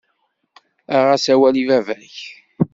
[0.95, 2.17] Aɣ-as awal i baba-k.